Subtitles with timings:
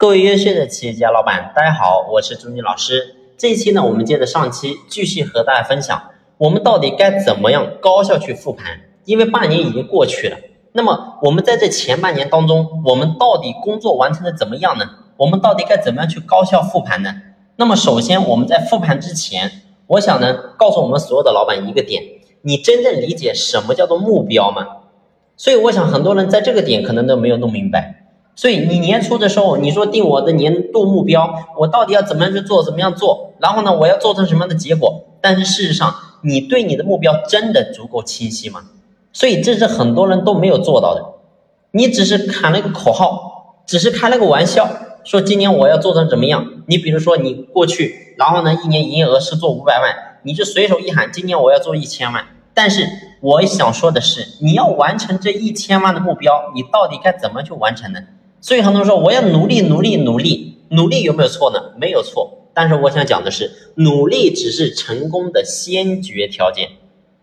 [0.00, 3.16] 各位优秀的企业家老板，大家好，我是朱军老师。
[3.36, 6.00] 这一期呢，我们接着上期继续和大家分享，
[6.36, 8.78] 我们到底该怎么样高效去复盘？
[9.06, 10.36] 因为半年已经过去了，
[10.70, 14.88] 那么我们在这前半年当中，我们到底工作完成的怎么样呢？
[15.16, 17.12] 我们到底该怎么样去高效复盘呢？
[17.56, 19.50] 那么首先我们在复盘之前，
[19.88, 22.04] 我想呢，告诉我们所有的老板一个点：
[22.42, 24.64] 你真正理解什么叫做目标吗？
[25.36, 28.04] 所以我想很多人在这个点可能都没有弄明白。
[28.38, 31.28] 所以你年初的时候，你说定我的年度目标，
[31.58, 33.32] 我到底要怎么样去做，怎么样做？
[33.40, 35.06] 然后呢，我要做成什么样的结果？
[35.20, 35.92] 但是事实上，
[36.22, 38.66] 你对你的目标真的足够清晰吗？
[39.12, 41.04] 所以这是很多人都没有做到的。
[41.72, 44.68] 你只是喊了个口号，只是开了个玩笑，
[45.02, 46.46] 说今年我要做成怎么样？
[46.66, 52.24] 你比如说你过去，然后呢，一年营业额是做五百万，你就随手一喊，今年我要做一千万。
[52.54, 52.86] 但是
[53.20, 57.98] 我想说的是，你要完成这一千万的目标，你到底该怎么去完成呢？
[58.40, 61.72] 所以很多人说我要努力努力努力努力有没有错呢？
[61.78, 62.34] 没有错。
[62.54, 66.70] 但是我想讲的是，努力只是成功的先决条件，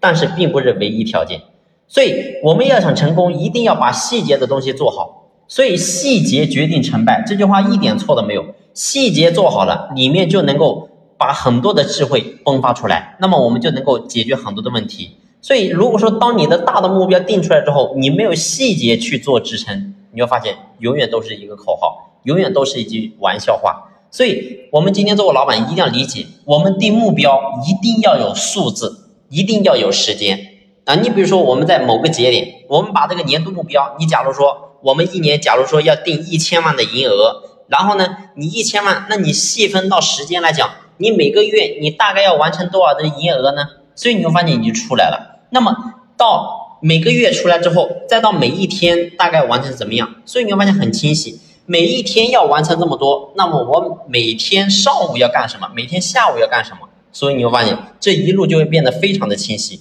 [0.00, 1.42] 但是并不是唯一条件。
[1.86, 5.30] 所以我们要想成功，一定要把细节的东西做好。
[5.46, 8.44] 所以细节决定成败，这句话一点错都没有。
[8.74, 15.16] 细节做好了，里面就能够把很多的智慧迸发出来，那么我们就能够解决很多的问题。
[15.42, 19.94] 所以如果说当你的大的目标定出来之后，你没有细节去做支撑。
[20.18, 23.88] 你会发现，永远都是一个口号，永远都是一句玩笑话。
[24.10, 30.40] 所以，我们今天做个老板，一定要理解，我们定目标一定要有数字，一定要有时间
[30.86, 30.96] 啊。
[30.96, 43.68] 你比如说，我们在某个节点，我们把这个年度目标，你假如说我们一年，假如说要定一千万的营业额，然后呢，你一千万，那你细分到时间来讲，你每个月你大概要完成多少的营业额呢？
[43.94, 45.46] 所以你会发现，你就出来了。
[45.50, 45.76] 那么
[46.16, 46.57] 到。
[46.80, 50.14] 每个月出来之后，再到每一天大概完成怎么样？
[50.24, 55.68] 所以你会发现很清晰，每一天要完成这么多，那么我每天上午要干什么？
[55.74, 56.88] 每天下午要干什么？
[57.10, 59.80] 所以你会发现这一路就会变得非常的清晰。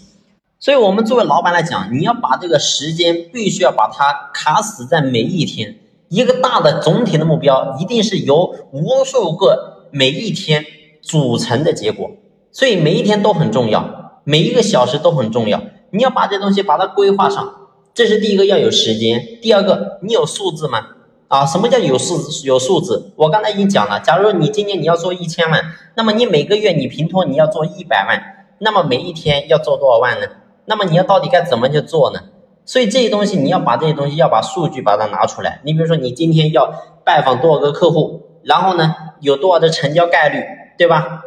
[0.59, 5.77] 所以我们作为老板来讲，你要把这个时间必须要把它卡死在每一天。
[6.10, 10.66] 一个大的总体的目标，一定是由无数个每一天
[11.02, 12.10] 组成的结果。
[12.52, 15.61] 所以每一天都很重要，每一个小时都很重要。
[15.92, 19.25] 你要把这东西把它规划上，这是第一个要有时间。
[19.42, 20.87] 第二个，你有数字吗？
[21.30, 23.11] 啊，什么叫有数字有数字？
[23.15, 25.61] 我刚才已经讲了，假如你今年你要做一千万，
[25.95, 30.27] 那么你每个月你平托你要做一百万，那么每一天要做多少万呢？
[30.65, 32.19] 那么你要到底该怎么去做呢？
[32.65, 35.61] 所以这些东西你要把这些东西要把数据把它拿出来。
[35.64, 36.71] 你比如说你今天要
[37.04, 40.43] 拜访多少个客户，然后呢有多少的成交概率，
[40.77, 41.23] 对吧？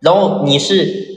[0.00, 1.13] 然后你是。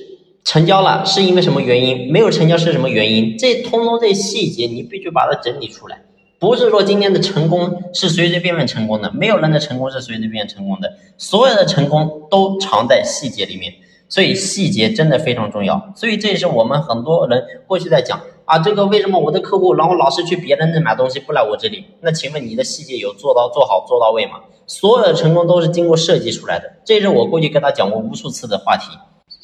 [0.48, 2.10] 成交了是因为什么原因？
[2.10, 3.38] 没有成交是什么原因？
[3.38, 6.02] 这通通这细节你必须把它整理出来。
[6.40, 10.94] 不是说今天的成功是随随便便成功的，没有人的成功是随随便便成功的。
[11.18, 13.74] 所有的成功都藏在细节里面，
[14.08, 15.92] 所以细节真的非常重要。
[15.98, 21.84] 所以这也是我们很多人过去在讲啊，这个为什么我的客户然后老是去别人那买东西不来我这里？
[22.00, 24.40] 那请问你的细节有做到做好做到位吗？
[24.66, 28.98] 所有的成功都是经过设计出来的，这是我过去跟他讲过无数次的话题。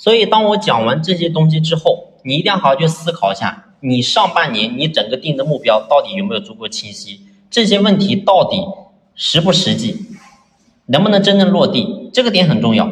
[0.04, 7.22] 所以，当我讲完这些东西之后，你一定要好好去思考一下，你上半年你整个定的目标到底有没有足够清晰？
[7.50, 8.58] 这些问题到底
[9.16, 9.96] 实不实际？
[10.88, 12.10] 能不能真正落地？
[12.12, 12.90] 这个点很重要。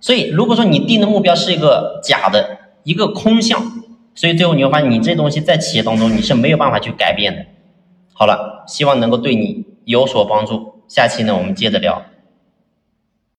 [0.00, 3.62] 所以，如果说你定的目标是一个假的、一个空相，
[4.16, 7.46] 所以最后你会发现，你这东西在企业当中你是没有办法去改变的。
[8.12, 10.82] 好了，希望能够对你有所帮助。
[10.88, 12.02] 下期呢，我们接着聊。